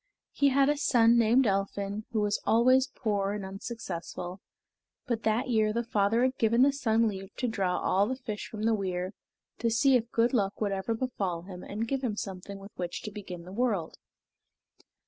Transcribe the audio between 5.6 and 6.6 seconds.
the father had